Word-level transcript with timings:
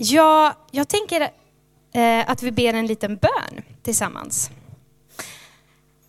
Ja, 0.00 0.54
jag 0.70 0.88
tänker 0.88 1.20
eh, 1.92 2.30
att 2.30 2.42
vi 2.42 2.52
ber 2.52 2.74
en 2.74 2.86
liten 2.86 3.16
bön 3.16 3.62
tillsammans. 3.82 4.50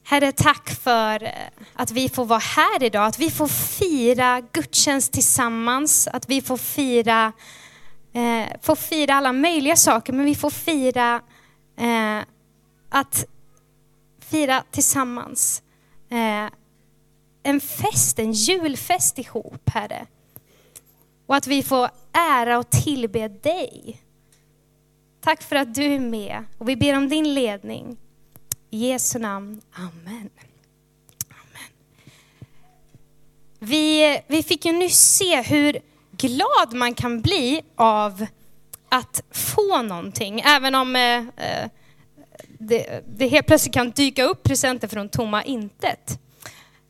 Herre, 0.04 0.32
tack 0.32 0.70
för 0.70 1.24
eh, 1.24 1.32
att 1.74 1.92
vi 1.92 2.10
får 2.10 2.26
vara 2.26 2.40
här 2.40 2.84
idag, 2.84 3.06
att 3.06 3.20
vi 3.20 3.32
får 3.32 3.48
fira 3.48 4.42
gudstjänst 4.52 5.14
tillsammans, 5.14 6.08
att 6.08 6.30
vi 6.30 6.42
får 6.42 6.58
fira, 6.58 7.32
eh, 8.14 8.46
får 8.62 8.76
fira 8.76 9.14
alla 9.14 9.34
möjliga 9.34 9.76
saker, 9.76 10.14
men 10.14 10.26
vi 10.26 10.36
får 10.36 10.50
fira 10.50 11.22
eh, 11.78 12.20
att 12.90 13.26
fira 14.20 14.64
tillsammans. 14.72 15.62
Eh, 16.10 16.50
en 17.44 17.62
fest, 17.62 18.20
en 18.20 18.32
julfest 18.32 19.20
ihop, 19.20 19.70
Herre. 19.70 20.06
Och 21.26 21.36
att 21.36 21.48
vi 21.48 21.64
får 21.64 21.90
ära 22.20 22.58
och 22.58 22.70
tillbe 22.70 23.28
dig. 23.28 24.02
Tack 25.22 25.44
för 25.44 25.56
att 25.56 25.76
du 25.76 25.84
är 25.84 26.00
med 26.00 26.46
och 26.58 26.70
vi 26.70 26.76
ber 26.76 26.98
om 26.98 27.10
din 27.10 27.34
ledning. 27.34 27.98
I 28.70 28.88
Jesu 28.88 29.20
namn, 29.20 29.62
Amen. 29.74 30.30
Amen. 31.30 31.70
Vi, 33.60 34.20
vi 34.28 34.44
fick 34.44 34.66
ju 34.66 34.72
nyss 34.72 35.00
se 35.00 35.42
hur 35.42 35.80
glad 36.12 36.74
man 36.74 36.94
kan 36.94 37.22
bli 37.22 37.62
av 37.76 38.26
att 38.90 39.24
få 39.32 39.82
någonting, 39.82 40.42
även 40.46 40.76
om 40.76 40.96
eh, 40.96 41.18
eh 41.18 41.70
det, 42.60 43.04
det 43.18 43.28
helt 43.28 43.48
plötsligt 43.48 43.74
kan 43.74 43.92
dyka 43.92 44.24
upp 44.24 44.44
presenter 44.44 44.88
från 44.88 45.10
tomma 45.10 45.44
intet. 45.44 46.20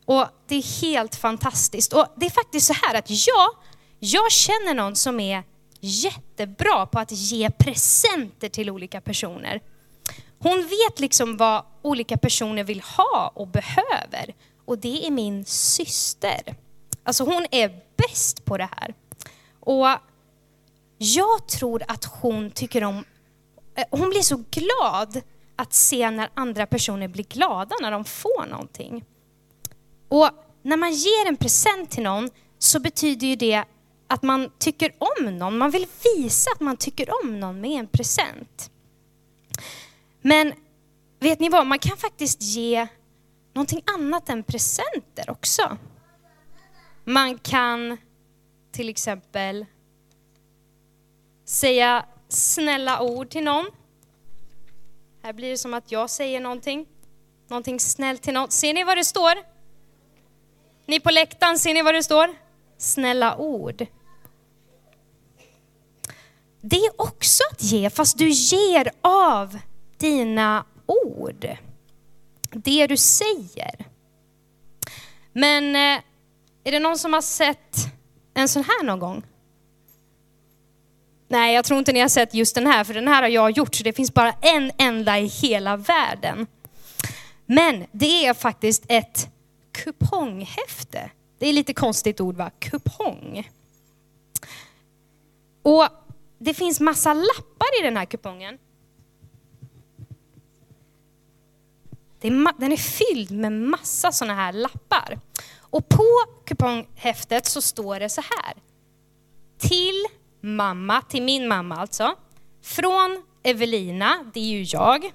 Och 0.06 0.26
det 0.48 0.56
är 0.56 0.82
helt 0.82 1.16
fantastiskt. 1.16 1.94
Och 1.94 2.06
det 2.16 2.26
är 2.26 2.30
faktiskt 2.30 2.68
så 2.68 2.74
här 2.74 2.96
att 2.96 3.10
jag, 3.10 3.50
jag 4.00 4.32
känner 4.32 4.74
någon 4.74 4.96
som 4.96 5.20
är 5.20 5.44
jättebra 5.80 6.86
på 6.86 7.00
att 7.00 7.12
ge 7.12 7.50
presenter 7.50 8.50
till 8.50 8.70
olika 8.70 9.02
personer. 9.02 9.62
Hon 10.40 10.58
vet 10.62 11.00
liksom 11.00 11.38
vad 11.38 11.64
olika 11.82 12.18
personer 12.18 12.64
vill 12.64 12.82
ha 12.82 13.32
och 13.36 13.48
behöver. 13.48 14.36
Och 14.66 14.78
det 14.78 15.08
är 15.08 15.12
min 15.12 15.46
syster. 15.46 16.56
Alltså 17.04 17.24
hon 17.24 17.46
är 17.52 17.82
bäst 17.98 18.46
på 18.46 18.58
det 18.58 18.70
här. 18.72 18.94
Och 19.60 19.88
jag 20.98 21.48
tror 21.48 21.84
att 21.88 22.06
hon 22.06 22.52
tycker 22.52 22.84
om, 22.84 23.06
eh, 23.76 23.84
hon 23.92 24.10
blir 24.10 24.22
så 24.22 24.44
glad 24.52 25.22
att 25.56 25.74
se 25.74 26.12
när 26.12 26.30
andra 26.34 26.66
personer 26.66 27.08
blir 27.08 27.24
glada 27.24 27.76
när 27.82 27.92
de 27.92 28.06
får 28.06 28.46
någonting. 28.46 29.06
Och 30.08 30.30
när 30.62 30.78
man 30.78 30.92
ger 30.94 31.28
en 31.28 31.38
present 31.38 31.92
till 31.92 32.04
någon 32.04 32.30
så 32.58 32.80
betyder 32.80 33.28
ju 33.28 33.36
det 33.36 33.64
att 34.10 34.24
man 34.24 34.52
tycker 34.58 34.94
om 34.98 35.38
någon. 35.38 35.58
Man 35.58 35.72
vill 35.72 35.88
visa 36.04 36.52
att 36.52 36.60
man 36.60 36.78
tycker 36.78 37.24
om 37.24 37.40
någon 37.40 37.62
med 37.62 37.80
en 37.80 37.88
present. 37.88 38.72
Men 40.22 40.54
vet 41.20 41.40
ni 41.40 41.50
vad, 41.50 41.68
man 41.68 41.80
kan 41.80 41.98
faktiskt 41.98 42.42
ge 42.42 42.88
någonting 43.54 43.84
annat 43.96 44.30
än 44.30 44.44
presenter 44.44 45.30
också. 45.30 45.78
Man 47.04 47.38
kan 47.38 47.98
till 48.72 48.90
exempel 48.90 49.66
säga 51.46 52.06
snälla 52.30 53.02
ord 53.02 53.30
till 53.30 53.44
någon. 53.44 53.66
Här 55.24 55.34
blir 55.34 55.50
det 55.50 55.58
som 55.58 55.74
att 55.74 55.92
jag 55.92 56.10
säger 56.10 56.40
någonting. 56.40 56.88
Någonting 57.48 57.80
snällt 57.80 58.22
till 58.22 58.34
någon. 58.34 58.52
Ser 58.52 58.74
ni 58.74 58.84
vad 58.84 58.98
det 58.98 59.06
står? 59.06 59.34
Ni 60.86 61.00
på 61.00 61.12
läktaren, 61.12 61.60
ser 61.60 61.74
ni 61.74 61.82
vad 61.82 61.94
det 61.94 62.04
står? 62.04 62.36
Snälla 62.78 63.38
ord. 63.38 63.86
Det 66.62 66.76
är 66.76 67.02
också 67.02 67.44
att 67.52 67.64
ge, 67.64 67.90
fast 67.90 68.18
du 68.18 68.30
ger 68.30 68.92
av 69.02 69.60
dina 69.98 70.66
ord. 70.86 71.48
Det 72.52 72.88
du 72.88 72.98
säger. 72.98 73.86
Men 75.34 75.76
eh, 75.76 76.04
är 76.64 76.72
det 76.72 76.80
någon 76.80 76.98
som 76.98 77.14
har 77.14 77.22
sett 77.22 77.76
en 78.34 78.48
sån 78.48 78.64
här 78.64 78.84
någon 78.84 79.00
gång? 79.00 79.24
Nej, 81.28 81.56
jag 81.56 81.66
tror 81.66 81.80
inte 81.80 81.94
ni 81.94 82.00
har 82.00 82.10
sett 82.10 82.34
just 82.34 82.56
den 82.56 82.68
här, 82.68 82.84
för 82.84 82.94
den 82.94 83.08
här 83.08 83.22
har 83.22 83.30
jag 83.30 83.52
gjort, 83.52 83.76
så 83.76 83.84
det 83.84 83.94
finns 83.94 84.14
bara 84.14 84.32
en 84.32 84.72
enda 84.78 85.20
i 85.20 85.26
hela 85.26 85.78
världen. 85.78 86.48
Men 87.46 87.86
det 87.92 88.26
är 88.26 88.34
faktiskt 88.34 88.84
ett 88.88 89.30
kuponghäfte. 89.72 91.10
Det 91.40 91.48
är 91.48 91.54
lite 91.54 91.74
konstigt 91.74 92.22
ord 92.22 92.36
va? 92.36 92.52
Kupong. 92.60 93.50
Och 95.62 95.88
det 96.40 96.54
finns 96.54 96.80
massa 96.80 97.14
lappar 97.14 97.80
i 97.82 97.84
den 97.84 97.98
här 97.98 98.06
kupongen. 98.06 98.58
den 102.58 102.72
är 102.72 102.78
fylld 102.78 103.32
med 103.32 103.52
massa 103.52 104.12
sådana 104.12 104.36
här 104.36 104.54
lappar. 104.54 105.20
Och 105.60 105.90
på 105.90 106.06
kuponghäftet 106.46 107.46
så 107.46 107.62
står 107.62 108.00
det 108.00 108.10
så 108.10 108.22
här. 108.22 108.54
Till 109.58 110.06
mamma, 110.42 111.02
till 111.02 111.24
min 111.24 111.48
mamma 111.48 111.76
alltså. 111.76 112.16
Från 112.62 113.24
Evelina, 113.44 114.26
det 114.34 114.40
är 114.40 114.44
ju 114.44 114.64
jag. 114.64 115.12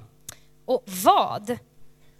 Och 0.64 0.84
vad? 1.04 1.58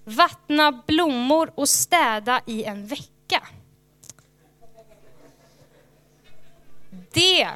Vattna 0.05 0.83
blommor 0.87 1.51
och 1.55 1.69
städa 1.69 2.41
i 2.47 2.65
en 2.65 2.87
vecka. 2.87 3.49
Det, 7.13 7.49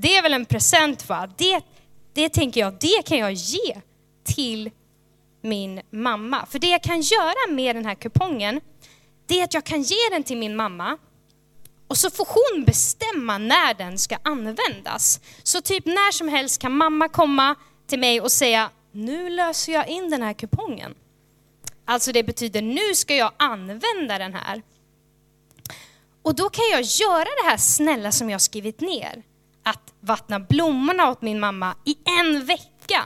det 0.00 0.16
är 0.16 0.22
väl 0.22 0.34
en 0.34 0.44
present 0.44 1.08
va? 1.08 1.28
Det, 1.36 1.60
det 2.12 2.28
tänker 2.28 2.60
jag, 2.60 2.74
det 2.80 3.06
kan 3.06 3.18
jag 3.18 3.32
ge 3.32 3.80
till 4.24 4.70
min 5.42 5.80
mamma. 5.90 6.46
För 6.46 6.58
det 6.58 6.68
jag 6.68 6.82
kan 6.82 7.00
göra 7.00 7.52
med 7.52 7.76
den 7.76 7.86
här 7.86 7.94
kupongen, 7.94 8.60
det 9.26 9.40
är 9.40 9.44
att 9.44 9.54
jag 9.54 9.64
kan 9.64 9.82
ge 9.82 10.08
den 10.10 10.22
till 10.22 10.36
min 10.36 10.56
mamma 10.56 10.98
och 11.88 11.96
så 11.96 12.10
får 12.10 12.26
hon 12.26 12.64
bestämma 12.64 13.38
när 13.38 13.74
den 13.74 13.98
ska 13.98 14.16
användas. 14.22 15.20
Så 15.42 15.60
typ 15.60 15.86
när 15.86 16.12
som 16.12 16.28
helst 16.28 16.60
kan 16.60 16.72
mamma 16.72 17.08
komma 17.08 17.54
till 17.86 17.98
mig 17.98 18.20
och 18.20 18.32
säga, 18.32 18.70
nu 18.92 19.30
löser 19.30 19.72
jag 19.72 19.88
in 19.88 20.10
den 20.10 20.22
här 20.22 20.32
kupongen. 20.32 20.94
Alltså 21.84 22.12
det 22.12 22.22
betyder, 22.22 22.62
nu 22.62 22.94
ska 22.94 23.14
jag 23.14 23.32
använda 23.36 24.18
den 24.18 24.34
här. 24.34 24.62
Och 26.22 26.34
då 26.34 26.50
kan 26.50 26.64
jag 26.72 26.82
göra 26.82 27.24
det 27.24 27.48
här 27.48 27.56
snälla 27.56 28.12
som 28.12 28.30
jag 28.30 28.40
skrivit 28.40 28.80
ner. 28.80 29.22
Att 29.68 29.94
vattna 30.00 30.40
blommorna 30.40 31.10
åt 31.10 31.22
min 31.22 31.40
mamma 31.40 31.74
i 31.84 31.96
en 32.20 32.44
vecka. 32.44 33.04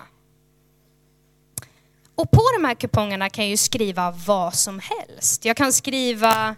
Och 2.14 2.30
på 2.30 2.42
de 2.58 2.64
här 2.64 2.74
kupongerna 2.74 3.30
kan 3.30 3.44
jag 3.44 3.50
ju 3.50 3.56
skriva 3.56 4.10
vad 4.10 4.54
som 4.54 4.80
helst. 4.80 5.44
Jag 5.44 5.56
kan 5.56 5.72
skriva 5.72 6.56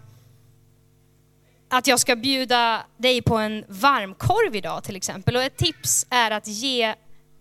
att 1.69 1.87
jag 1.87 1.99
ska 1.99 2.15
bjuda 2.15 2.85
dig 2.97 3.21
på 3.21 3.37
en 3.37 3.65
varmkorv 3.67 4.55
idag 4.55 4.83
till 4.83 4.95
exempel. 4.95 5.35
Och 5.35 5.43
ett 5.43 5.57
tips 5.57 6.05
är 6.09 6.31
att 6.31 6.47
ge 6.47 6.95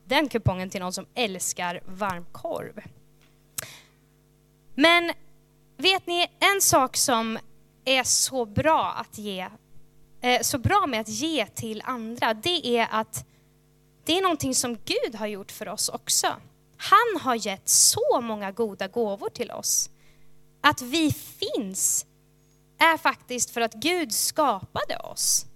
den 0.04 0.28
kupongen 0.28 0.70
till 0.70 0.80
någon 0.80 0.92
som 0.92 1.06
älskar 1.14 1.80
varmkorv. 1.86 2.80
Men 4.74 5.12
vet 5.76 6.06
ni, 6.06 6.26
en 6.41 6.60
sak 6.60 6.97
som 6.97 7.38
är 7.84 8.04
så 8.04 8.44
bra 8.47 8.92
att 8.92 9.19
ge, 9.19 9.48
Eh, 10.24 10.40
så 10.42 10.58
bra 10.58 10.86
med 10.86 11.00
att 11.00 11.08
ge 11.08 11.46
till 11.46 11.82
andra, 11.84 12.34
det 12.34 12.78
är 12.78 12.88
att 12.90 13.24
det 14.04 14.18
är 14.18 14.22
någonting 14.22 14.54
som 14.54 14.78
Gud 14.84 15.14
har 15.14 15.26
gjort 15.26 15.52
för 15.52 15.68
oss 15.68 15.88
också. 15.88 16.36
Han 16.76 17.20
har 17.20 17.34
gett 17.34 17.68
så 17.68 18.20
många 18.22 18.52
goda 18.52 18.88
gåvor 18.88 19.28
till 19.28 19.50
oss. 19.50 19.90
Att 20.60 20.82
vi 20.82 21.12
finns 21.12 22.06
är 22.78 22.96
faktiskt 22.96 23.50
för 23.50 23.60
att 23.60 23.74
Gud 23.74 24.12
skapade 24.12 24.96
oss. 24.96 25.46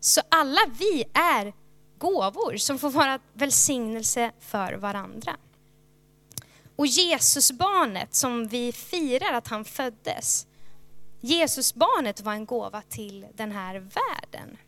Så 0.00 0.20
alla 0.28 0.60
vi 0.78 1.04
är 1.14 1.52
gåvor 1.98 2.56
som 2.56 2.78
får 2.78 2.90
vara 2.90 3.18
välsignelse 3.32 4.32
för 4.40 4.72
varandra. 4.72 5.36
Och 6.76 6.86
Jesusbarnet 6.86 8.14
som 8.14 8.48
vi 8.48 8.72
firar 8.72 9.32
att 9.32 9.48
han 9.48 9.64
föddes, 9.64 10.46
Jesusbarnet 11.20 12.20
var 12.20 12.32
en 12.32 12.46
gåva 12.46 12.82
till 12.82 13.26
den 13.34 13.52
här 13.52 13.74
världen. 13.74 14.58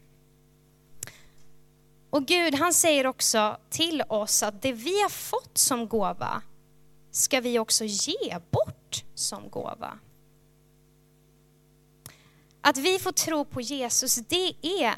Och 2.10 2.26
Gud 2.26 2.54
han 2.54 2.74
säger 2.74 3.06
också 3.06 3.56
till 3.70 4.02
oss 4.08 4.42
att 4.42 4.62
det 4.62 4.72
vi 4.72 5.02
har 5.02 5.08
fått 5.08 5.58
som 5.58 5.88
gåva 5.88 6.42
ska 7.10 7.40
vi 7.40 7.58
också 7.58 7.84
ge 7.84 8.38
bort 8.50 9.04
som 9.14 9.50
gåva. 9.50 9.98
Att 12.60 12.76
vi 12.76 12.98
får 12.98 13.12
tro 13.12 13.44
på 13.44 13.60
Jesus, 13.60 14.14
det 14.14 14.54
är 14.62 14.94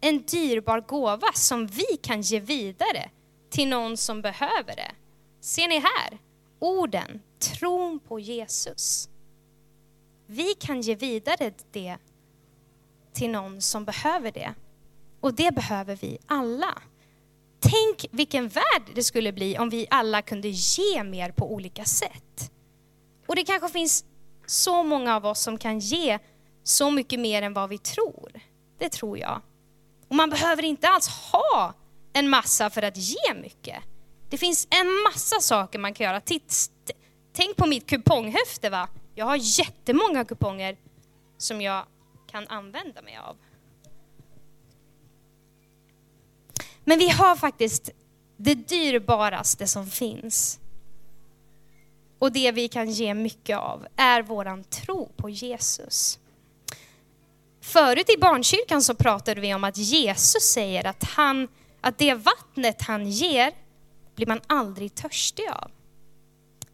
en 0.00 0.22
dyrbar 0.22 0.80
gåva 0.80 1.32
som 1.34 1.66
vi 1.66 1.96
kan 2.02 2.20
ge 2.20 2.40
vidare 2.40 3.10
till 3.50 3.68
någon 3.68 3.96
som 3.96 4.22
behöver 4.22 4.76
det. 4.76 4.92
Ser 5.40 5.68
ni 5.68 5.78
här? 5.78 6.18
Orden, 6.58 7.22
tron 7.38 8.00
på 8.00 8.20
Jesus. 8.20 9.08
Vi 10.32 10.54
kan 10.54 10.80
ge 10.80 10.94
vidare 10.94 11.52
det 11.70 11.96
till 13.12 13.30
någon 13.30 13.60
som 13.60 13.84
behöver 13.84 14.32
det. 14.32 14.54
Och 15.20 15.34
det 15.34 15.54
behöver 15.54 15.96
vi 15.96 16.18
alla. 16.26 16.82
Tänk 17.60 18.06
vilken 18.10 18.48
värld 18.48 18.82
det 18.94 19.02
skulle 19.02 19.32
bli 19.32 19.58
om 19.58 19.70
vi 19.70 19.86
alla 19.90 20.22
kunde 20.22 20.48
ge 20.48 21.04
mer 21.04 21.30
på 21.30 21.54
olika 21.54 21.84
sätt. 21.84 22.52
Och 23.26 23.36
det 23.36 23.44
kanske 23.44 23.68
finns 23.68 24.04
så 24.46 24.82
många 24.82 25.16
av 25.16 25.26
oss 25.26 25.40
som 25.40 25.58
kan 25.58 25.78
ge 25.78 26.18
så 26.62 26.90
mycket 26.90 27.20
mer 27.20 27.42
än 27.42 27.52
vad 27.52 27.68
vi 27.68 27.78
tror. 27.78 28.40
Det 28.78 28.88
tror 28.88 29.18
jag. 29.18 29.40
Och 30.08 30.16
man 30.16 30.30
behöver 30.30 30.62
inte 30.62 30.88
alls 30.88 31.08
ha 31.08 31.74
en 32.12 32.28
massa 32.28 32.70
för 32.70 32.82
att 32.82 32.96
ge 32.96 33.34
mycket. 33.42 33.82
Det 34.28 34.38
finns 34.38 34.68
en 34.70 35.02
massa 35.02 35.40
saker 35.40 35.78
man 35.78 35.94
kan 35.94 36.04
göra. 36.04 36.20
Titt, 36.20 36.70
tänk 37.32 37.56
på 37.56 37.66
mitt 37.66 37.86
kuponghäfte 37.86 38.70
va. 38.70 38.88
Jag 39.20 39.26
har 39.26 39.36
jättemånga 39.58 40.24
kuponger 40.24 40.76
som 41.38 41.60
jag 41.60 41.86
kan 42.26 42.48
använda 42.48 43.02
mig 43.02 43.16
av. 43.16 43.36
Men 46.84 46.98
vi 46.98 47.08
har 47.08 47.36
faktiskt 47.36 47.90
det 48.36 48.54
dyrbaraste 48.54 49.66
som 49.66 49.86
finns. 49.86 50.60
Och 52.18 52.32
det 52.32 52.52
vi 52.52 52.68
kan 52.68 52.90
ge 52.90 53.14
mycket 53.14 53.58
av 53.58 53.86
är 53.96 54.22
våran 54.22 54.64
tro 54.64 55.12
på 55.16 55.30
Jesus. 55.30 56.18
Förut 57.60 58.10
i 58.16 58.20
barnkyrkan 58.20 58.82
så 58.82 58.94
pratade 58.94 59.40
vi 59.40 59.54
om 59.54 59.64
att 59.64 59.76
Jesus 59.76 60.42
säger 60.42 60.86
att, 60.86 61.04
han, 61.04 61.48
att 61.80 61.98
det 61.98 62.14
vattnet 62.14 62.82
han 62.82 63.10
ger 63.10 63.52
blir 64.14 64.26
man 64.26 64.40
aldrig 64.46 64.94
törstig 64.94 65.48
av. 65.48 65.70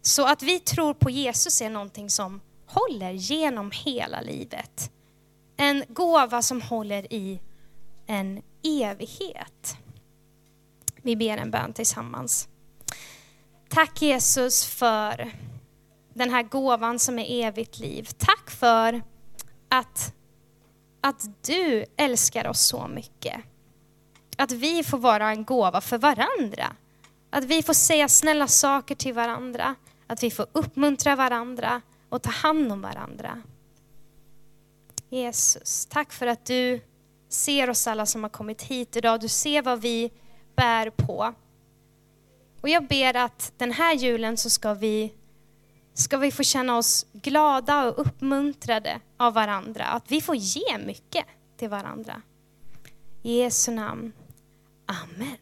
Så 0.07 0.25
att 0.25 0.43
vi 0.43 0.59
tror 0.59 0.93
på 0.93 1.09
Jesus 1.09 1.61
är 1.61 1.69
någonting 1.69 2.09
som 2.09 2.41
håller 2.65 3.11
genom 3.11 3.71
hela 3.71 4.21
livet. 4.21 4.91
En 5.57 5.83
gåva 5.87 6.41
som 6.41 6.61
håller 6.61 7.13
i 7.13 7.39
en 8.05 8.41
evighet. 8.63 9.77
Vi 11.01 11.15
ber 11.15 11.37
en 11.37 11.51
bön 11.51 11.73
tillsammans. 11.73 12.47
Tack 13.69 14.01
Jesus 14.01 14.65
för 14.65 15.31
den 16.13 16.29
här 16.29 16.43
gåvan 16.43 16.99
som 16.99 17.19
är 17.19 17.47
evigt 17.47 17.79
liv. 17.79 18.09
Tack 18.17 18.49
för 18.49 19.01
att, 19.69 20.13
att 21.01 21.45
du 21.45 21.85
älskar 21.97 22.47
oss 22.47 22.61
så 22.61 22.87
mycket. 22.87 23.41
Att 24.37 24.51
vi 24.51 24.83
får 24.83 24.97
vara 24.97 25.29
en 25.29 25.43
gåva 25.43 25.81
för 25.81 25.97
varandra. 25.97 26.75
Att 27.29 27.43
vi 27.43 27.63
får 27.63 27.73
säga 27.73 28.07
snälla 28.07 28.47
saker 28.47 28.95
till 28.95 29.13
varandra. 29.13 29.75
Att 30.07 30.23
vi 30.23 30.31
får 30.31 30.47
uppmuntra 30.51 31.15
varandra 31.15 31.81
och 32.09 32.21
ta 32.21 32.29
hand 32.29 32.71
om 32.71 32.81
varandra. 32.81 33.41
Jesus, 35.09 35.85
tack 35.85 36.13
för 36.13 36.27
att 36.27 36.45
du 36.45 36.81
ser 37.29 37.69
oss 37.69 37.87
alla 37.87 38.05
som 38.05 38.23
har 38.23 38.29
kommit 38.29 38.61
hit 38.61 38.95
idag. 38.95 39.19
Du 39.19 39.27
ser 39.27 39.61
vad 39.61 39.81
vi 39.81 40.11
bär 40.55 40.89
på. 40.89 41.33
Och 42.61 42.69
jag 42.69 42.87
ber 42.87 43.15
att 43.15 43.53
den 43.57 43.71
här 43.71 43.93
julen 43.93 44.37
så 44.37 44.49
ska 44.49 44.73
vi, 44.73 45.13
ska 45.93 46.17
vi 46.17 46.31
få 46.31 46.43
känna 46.43 46.77
oss 46.77 47.05
glada 47.13 47.85
och 47.85 48.01
uppmuntrade 48.01 48.99
av 49.17 49.33
varandra. 49.33 49.85
Att 49.85 50.11
vi 50.11 50.21
får 50.21 50.35
ge 50.35 50.77
mycket 50.85 51.25
till 51.57 51.69
varandra. 51.69 52.21
I 53.23 53.39
Jesu 53.39 53.71
namn. 53.71 54.13
Amen. 54.85 55.37